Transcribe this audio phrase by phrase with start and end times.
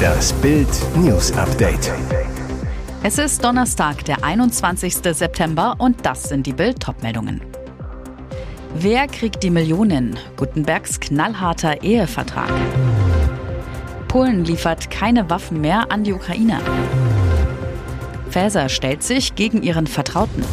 [0.00, 1.92] Das Bild News Update.
[3.02, 4.94] Es ist Donnerstag, der 21.
[4.94, 7.40] September und das sind die Bild meldungen
[8.74, 10.18] Wer kriegt die Millionen?
[10.36, 12.50] Gutenbergs knallharter Ehevertrag.
[14.08, 16.60] Polen liefert keine Waffen mehr an die Ukraine.
[18.30, 20.44] Faeser stellt sich gegen ihren Vertrauten.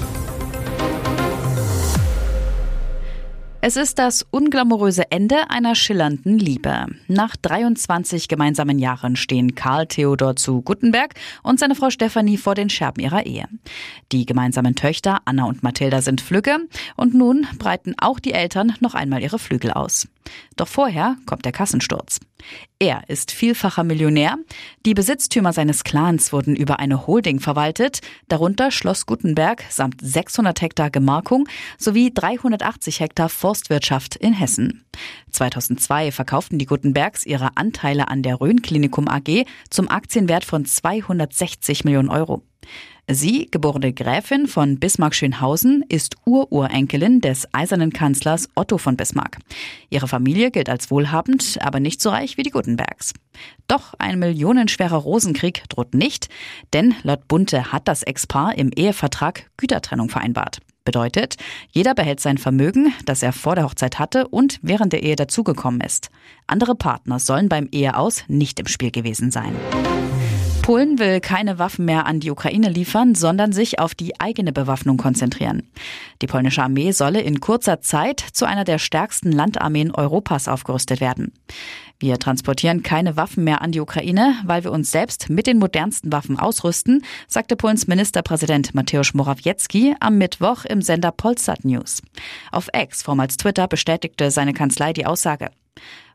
[3.68, 6.86] Es ist das unglamouröse Ende einer schillernden Liebe.
[7.10, 12.70] Nach 23 gemeinsamen Jahren stehen Karl Theodor zu Guttenberg und seine Frau Stefanie vor den
[12.70, 13.50] Scherben ihrer Ehe.
[14.14, 16.60] Die gemeinsamen Töchter Anna und Mathilda sind Flügge
[16.96, 20.08] und nun breiten auch die Eltern noch einmal ihre Flügel aus.
[20.56, 22.20] Doch vorher kommt der Kassensturz.
[22.80, 24.38] Er ist vielfacher Millionär.
[24.86, 30.90] Die Besitztümer seines Clans wurden über eine Holding verwaltet, darunter Schloss Gutenberg samt 600 Hektar
[30.92, 31.48] Gemarkung
[31.78, 34.86] sowie 380 Hektar Forstwirtschaft in Hessen.
[35.32, 41.84] 2002 verkauften die Gutenbergs ihre Anteile an der Rhön Klinikum AG zum Aktienwert von 260
[41.84, 42.44] Millionen Euro.
[43.10, 49.40] Sie, geborene Gräfin von Bismarck-Schönhausen, ist Ururenkelin des eisernen Kanzlers Otto von Bismarck.
[49.90, 53.14] Ihre Familie gilt als wohlhabend, aber nicht so reich wie die Gutenbergs.
[53.68, 56.30] Doch ein millionenschwerer Rosenkrieg droht nicht,
[56.74, 60.60] denn laut Bunte hat das Ex-Paar im Ehevertrag Gütertrennung vereinbart.
[60.88, 61.36] Bedeutet,
[61.70, 65.82] jeder behält sein Vermögen, das er vor der Hochzeit hatte und während der Ehe dazugekommen
[65.82, 66.12] ist.
[66.48, 69.54] Andere Partner sollen beim Eheaus nicht im Spiel gewesen sein.
[70.68, 74.98] Polen will keine Waffen mehr an die Ukraine liefern, sondern sich auf die eigene Bewaffnung
[74.98, 75.64] konzentrieren.
[76.22, 81.32] Die polnische Armee solle in kurzer Zeit zu einer der stärksten Landarmeen Europas aufgerüstet werden.
[82.02, 86.12] Wir transportieren keine Waffen mehr an die Ukraine, weil wir uns selbst mit den modernsten
[86.12, 92.02] Waffen ausrüsten, sagte Polens Ministerpräsident Mateusz Morawiecki am Mittwoch im Sender Polsat News.
[92.52, 95.50] Auf X, vormals Twitter, bestätigte seine Kanzlei die Aussage.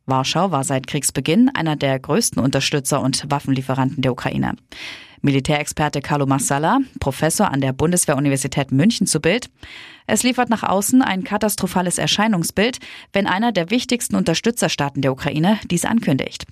[0.07, 4.55] Warschau war seit Kriegsbeginn einer der größten Unterstützer und Waffenlieferanten der Ukraine.
[5.23, 9.49] Militärexperte Carlo Massala, Professor an der Bundeswehruniversität München zu Bild.
[10.09, 12.81] Es liefert nach außen ein katastrophales Erscheinungsbild,
[13.13, 16.47] wenn einer der wichtigsten Unterstützerstaaten der Ukraine dies ankündigt.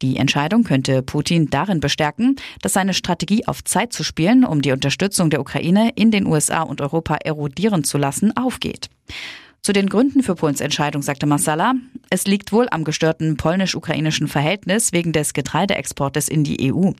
[0.00, 4.72] Die Entscheidung könnte Putin darin bestärken, dass seine Strategie auf Zeit zu spielen, um die
[4.72, 8.88] Unterstützung der Ukraine in den USA und Europa erodieren zu lassen, aufgeht.
[9.66, 11.74] Zu den Gründen für Polens Entscheidung sagte Massala,
[12.08, 16.92] es liegt wohl am gestörten polnisch-ukrainischen Verhältnis wegen des Getreideexportes in die EU.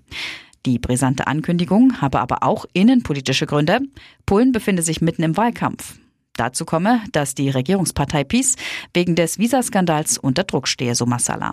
[0.66, 3.82] Die brisante Ankündigung habe aber auch innenpolitische Gründe.
[4.26, 6.00] Polen befinde sich mitten im Wahlkampf.
[6.34, 8.56] Dazu komme, dass die Regierungspartei PiS
[8.92, 11.52] wegen des Visaskandals unter Druck stehe, so Massala.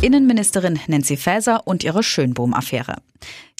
[0.00, 3.02] Innenministerin Nancy Faeser und ihre Schönbohm-Affäre.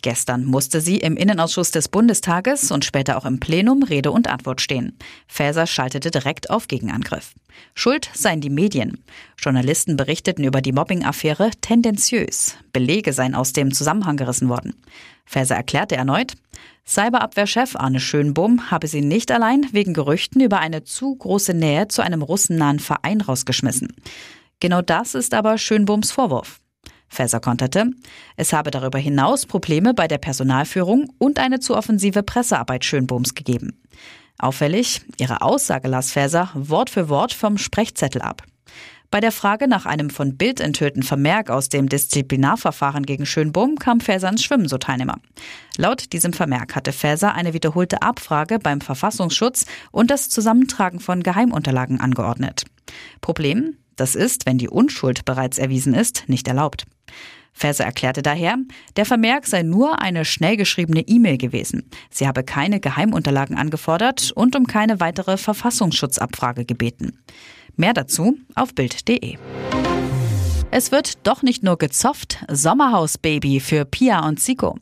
[0.04, 4.60] Gestern musste sie im Innenausschuss des Bundestages und später auch im Plenum Rede und Antwort
[4.60, 4.98] stehen.
[5.26, 7.32] Faeser schaltete direkt auf Gegenangriff.
[7.74, 9.02] Schuld seien die Medien.
[9.38, 12.54] Journalisten berichteten über die Mobbing-Affäre tendenziös.
[12.74, 14.74] Belege seien aus dem Zusammenhang gerissen worden.
[15.24, 16.34] Faeser erklärte erneut,
[16.86, 22.02] Cyberabwehrchef Arne Schönbohm habe sie nicht allein wegen Gerüchten über eine zu große Nähe zu
[22.02, 23.88] einem russennahen Verein rausgeschmissen.
[24.60, 26.60] Genau das ist aber Schönbohms Vorwurf.
[27.08, 27.90] Faeser konterte,
[28.36, 33.80] es habe darüber hinaus Probleme bei der Personalführung und eine zu offensive Pressearbeit Schönbohms gegeben.
[34.38, 38.42] Auffällig, ihre Aussage las Faeser Wort für Wort vom Sprechzettel ab.
[39.14, 44.00] Bei der Frage nach einem von Bild enthüllten Vermerk aus dem Disziplinarverfahren gegen Schönbohm kam
[44.00, 45.20] Faeser ins Schwimmen, so Teilnehmer.
[45.76, 52.00] Laut diesem Vermerk hatte Faeser eine wiederholte Abfrage beim Verfassungsschutz und das Zusammentragen von Geheimunterlagen
[52.00, 52.64] angeordnet.
[53.20, 53.76] Problem?
[53.96, 56.84] Das ist, wenn die Unschuld bereits erwiesen ist, nicht erlaubt.
[57.52, 58.56] Faeser erklärte daher,
[58.96, 61.88] der Vermerk sei nur eine schnell geschriebene E-Mail gewesen.
[62.10, 67.20] Sie habe keine Geheimunterlagen angefordert und um keine weitere Verfassungsschutzabfrage gebeten.
[67.76, 69.38] Mehr dazu auf Bild.de.
[70.72, 74.76] Es wird doch nicht nur gezofft, Sommerhausbaby für Pia und Zico.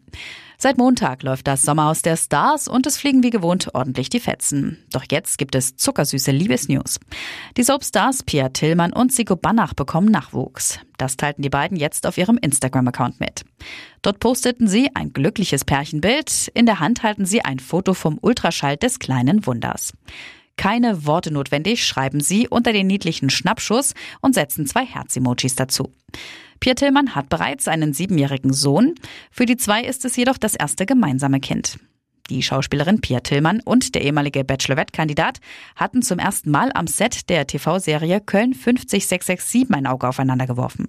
[0.62, 4.78] Seit Montag läuft das Sommerhaus der Stars und es fliegen wie gewohnt ordentlich die Fetzen.
[4.92, 7.00] Doch jetzt gibt es zuckersüße Liebesnews.
[7.56, 10.78] Die Soapstars Pia Tillmann und Sigo Banach bekommen Nachwuchs.
[10.98, 13.44] Das teilten die beiden jetzt auf ihrem Instagram-Account mit.
[14.02, 16.46] Dort posteten sie ein glückliches Pärchenbild.
[16.54, 19.94] In der Hand halten sie ein Foto vom Ultraschall des kleinen Wunders.
[20.56, 25.92] Keine Worte notwendig, schreiben sie unter den niedlichen Schnappschuss und setzen zwei Herz-Emojis dazu.
[26.62, 28.94] Pierre Tillmann hat bereits einen siebenjährigen Sohn.
[29.32, 31.81] Für die zwei ist es jedoch das erste gemeinsame Kind.
[32.31, 35.41] Die Schauspielerin Pia Tillmann und der ehemalige Bachelorette-Kandidat
[35.75, 40.87] hatten zum ersten Mal am Set der TV-Serie Köln 50667 ein Auge aufeinander geworfen.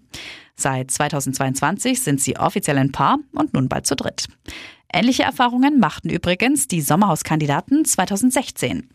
[0.55, 4.27] Seit 2022 sind sie offiziell ein Paar und nun bald zu dritt.
[4.93, 8.89] Ähnliche Erfahrungen machten übrigens die Sommerhauskandidaten 2016.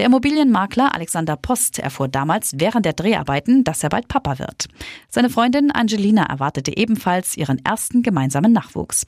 [0.00, 4.66] Der Immobilienmakler Alexander Post erfuhr damals während der Dreharbeiten, dass er bald Papa wird.
[5.10, 9.04] Seine Freundin Angelina erwartete ebenfalls ihren ersten gemeinsamen Nachwuchs.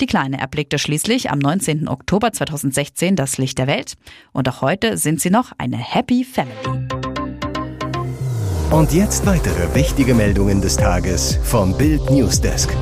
[0.00, 1.88] Die Kleine erblickte schließlich am 19.
[1.88, 3.96] Oktober 2016 das Licht der Welt
[4.32, 6.88] und auch heute sind sie noch eine Happy Family.
[8.70, 12.74] Und jetzt weitere wichtige Meldungen des Tages vom Bild Newsdesk.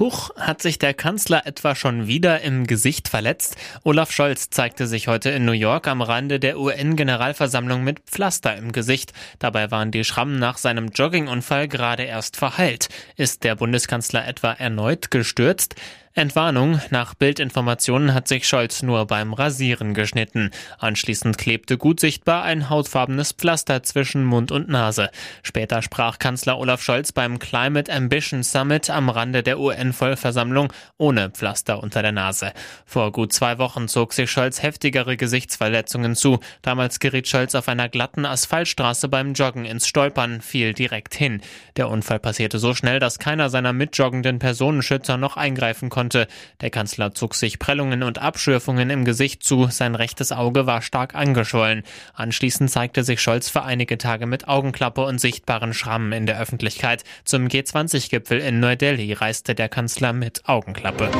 [0.00, 3.56] Huch, hat sich der Kanzler etwa schon wieder im Gesicht verletzt?
[3.84, 8.72] Olaf Scholz zeigte sich heute in New York am Rande der UN-Generalversammlung mit Pflaster im
[8.72, 9.12] Gesicht.
[9.38, 12.88] Dabei waren die Schrammen nach seinem Joggingunfall gerade erst verheilt.
[13.16, 15.76] Ist der Bundeskanzler etwa erneut gestürzt?
[16.16, 16.80] Entwarnung.
[16.90, 20.52] Nach Bildinformationen hat sich Scholz nur beim Rasieren geschnitten.
[20.78, 25.10] Anschließend klebte gut sichtbar ein hautfarbenes Pflaster zwischen Mund und Nase.
[25.42, 31.82] Später sprach Kanzler Olaf Scholz beim Climate Ambition Summit am Rande der UN-Vollversammlung ohne Pflaster
[31.82, 32.52] unter der Nase.
[32.86, 36.38] Vor gut zwei Wochen zog sich Scholz heftigere Gesichtsverletzungen zu.
[36.62, 41.40] Damals geriet Scholz auf einer glatten Asphaltstraße beim Joggen ins Stolpern, fiel direkt hin.
[41.76, 46.26] Der Unfall passierte so schnell, dass keiner seiner mitjoggenden Personenschützer noch eingreifen konnte konnte.
[46.60, 51.14] Der Kanzler zog sich Prellungen und Abschürfungen im Gesicht zu, sein rechtes Auge war stark
[51.14, 51.82] angeschwollen.
[52.12, 57.04] Anschließend zeigte sich Scholz für einige Tage mit Augenklappe und sichtbaren Schrammen in der Öffentlichkeit.
[57.24, 61.10] Zum G20-Gipfel in Neu-Delhi reiste der Kanzler mit Augenklappe.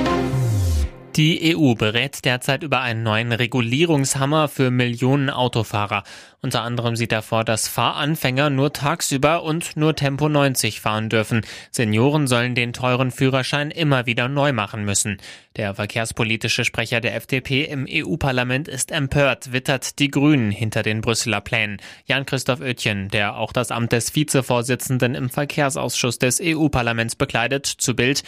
[1.16, 6.02] Die EU berät derzeit über einen neuen Regulierungshammer für Millionen Autofahrer.
[6.42, 11.42] Unter anderem sieht er vor, dass Fahranfänger nur tagsüber und nur Tempo 90 fahren dürfen.
[11.70, 15.18] Senioren sollen den teuren Führerschein immer wieder neu machen müssen.
[15.56, 21.40] Der verkehrspolitische Sprecher der FDP im EU-Parlament ist empört, wittert die Grünen hinter den Brüsseler
[21.40, 21.78] Plänen.
[22.06, 28.24] Jan-Christoph Oetjen, der auch das Amt des Vizevorsitzenden im Verkehrsausschuss des EU-Parlaments bekleidet, zu Bild,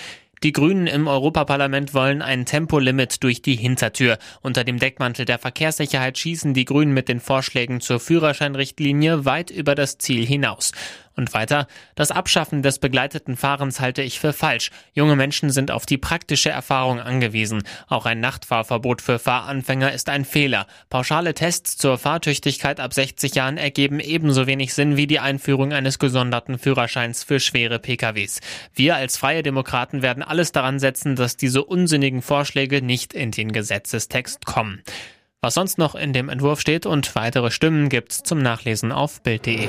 [0.46, 4.16] die Grünen im Europaparlament wollen ein Tempolimit durch die Hintertür.
[4.42, 9.74] Unter dem Deckmantel der Verkehrssicherheit schießen die Grünen mit den Vorschlägen zur Führerscheinrichtlinie weit über
[9.74, 10.70] das Ziel hinaus.
[11.16, 14.70] Und weiter, das Abschaffen des begleiteten Fahrens halte ich für falsch.
[14.92, 17.62] Junge Menschen sind auf die praktische Erfahrung angewiesen.
[17.88, 20.66] Auch ein Nachtfahrverbot für Fahranfänger ist ein Fehler.
[20.90, 25.98] Pauschale Tests zur Fahrtüchtigkeit ab 60 Jahren ergeben ebenso wenig Sinn wie die Einführung eines
[25.98, 28.40] gesonderten Führerscheins für schwere PKWs.
[28.74, 33.52] Wir als Freie Demokraten werden alles daran setzen, dass diese unsinnigen Vorschläge nicht in den
[33.52, 34.82] Gesetzestext kommen.
[35.40, 39.68] Was sonst noch in dem Entwurf steht und weitere Stimmen gibt's zum Nachlesen auf Bild.de.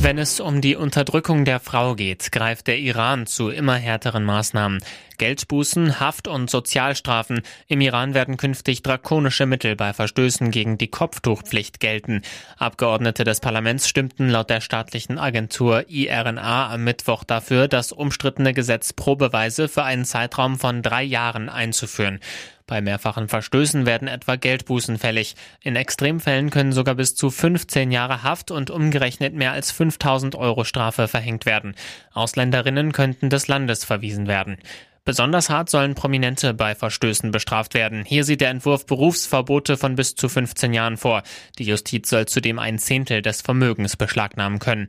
[0.00, 4.82] Wenn es um die Unterdrückung der Frau geht, greift der Iran zu immer härteren Maßnahmen.
[5.18, 7.42] Geldbußen, Haft- und Sozialstrafen.
[7.68, 12.22] Im Iran werden künftig drakonische Mittel bei Verstößen gegen die Kopftuchpflicht gelten.
[12.58, 18.92] Abgeordnete des Parlaments stimmten laut der staatlichen Agentur IRNA am Mittwoch dafür, das umstrittene Gesetz
[18.92, 22.20] probeweise für einen Zeitraum von drei Jahren einzuführen.
[22.68, 25.36] Bei mehrfachen Verstößen werden etwa Geldbußen fällig.
[25.62, 30.64] In Extremfällen können sogar bis zu 15 Jahre Haft und umgerechnet mehr als 5000 Euro
[30.64, 31.76] Strafe verhängt werden.
[32.12, 34.58] Ausländerinnen könnten des Landes verwiesen werden.
[35.06, 38.04] Besonders hart sollen Prominente bei Verstößen bestraft werden.
[38.04, 41.22] Hier sieht der Entwurf Berufsverbote von bis zu 15 Jahren vor.
[41.58, 44.88] Die Justiz soll zudem ein Zehntel des Vermögens beschlagnahmen können.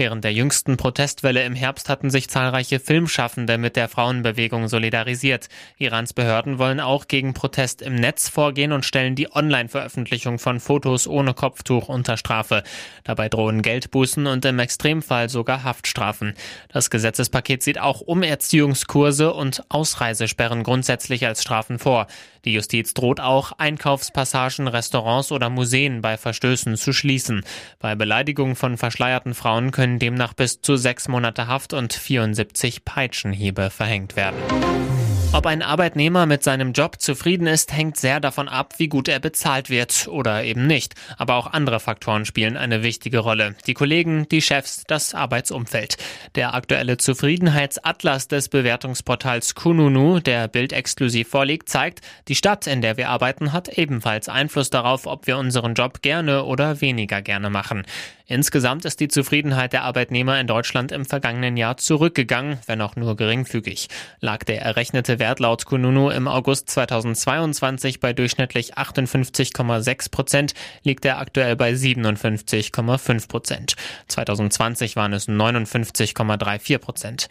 [0.00, 5.48] Während der jüngsten Protestwelle im Herbst hatten sich zahlreiche Filmschaffende mit der Frauenbewegung solidarisiert.
[5.76, 11.08] Irans Behörden wollen auch gegen Protest im Netz vorgehen und stellen die Online-Veröffentlichung von Fotos
[11.08, 12.62] ohne Kopftuch unter Strafe.
[13.02, 16.34] Dabei drohen Geldbußen und im Extremfall sogar Haftstrafen.
[16.68, 22.06] Das Gesetzespaket sieht auch Umerziehungskurse und Ausreisesperren grundsätzlich als Strafen vor.
[22.44, 27.44] Die Justiz droht auch, Einkaufspassagen, Restaurants oder Museen bei Verstößen zu schließen.
[27.78, 33.70] Bei Beleidigung von verschleierten Frauen können demnach bis zu sechs Monate Haft und 74 Peitschenhiebe
[33.70, 34.38] verhängt werden.
[35.34, 39.20] Ob ein Arbeitnehmer mit seinem Job zufrieden ist, hängt sehr davon ab, wie gut er
[39.20, 40.94] bezahlt wird oder eben nicht.
[41.18, 43.54] Aber auch andere Faktoren spielen eine wichtige Rolle.
[43.66, 45.98] Die Kollegen, die Chefs, das Arbeitsumfeld.
[46.34, 52.96] Der aktuelle Zufriedenheitsatlas des Bewertungsportals Kununu, der Bild exklusiv vorliegt, zeigt, die Stadt, in der
[52.96, 57.84] wir arbeiten, hat ebenfalls Einfluss darauf, ob wir unseren Job gerne oder weniger gerne machen.
[58.30, 63.16] Insgesamt ist die Zufriedenheit der Arbeitnehmer in Deutschland im vergangenen Jahr zurückgegangen, wenn auch nur
[63.16, 63.88] geringfügig.
[64.20, 71.18] Lag der errechnete Wert laut Kununu im August 2022 bei durchschnittlich 58,6 Prozent, liegt er
[71.18, 73.76] aktuell bei 57,5 Prozent.
[74.08, 77.28] 2020 waren es 59,34 Prozent.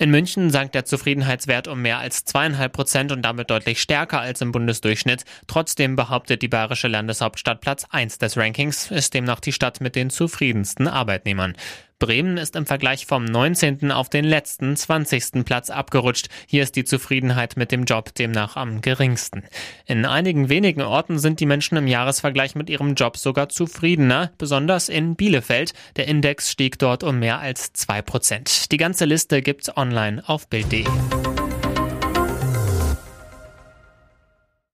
[0.00, 4.40] In München sank der Zufriedenheitswert um mehr als zweieinhalb Prozent und damit deutlich stärker als
[4.40, 5.24] im Bundesdurchschnitt.
[5.48, 10.10] Trotzdem behauptet die bayerische Landeshauptstadt Platz 1 des Rankings, ist demnach die Stadt mit den
[10.10, 11.56] zufriedensten Arbeitnehmern.
[11.98, 13.90] Bremen ist im Vergleich vom 19.
[13.90, 15.44] auf den letzten 20.
[15.44, 16.28] Platz abgerutscht.
[16.46, 19.42] Hier ist die Zufriedenheit mit dem Job demnach am geringsten.
[19.86, 24.88] In einigen wenigen Orten sind die Menschen im Jahresvergleich mit ihrem Job sogar zufriedener, besonders
[24.88, 25.74] in Bielefeld.
[25.96, 28.70] Der Index stieg dort um mehr als zwei Prozent.
[28.70, 30.84] Die ganze Liste gibt's online auf Bild.de.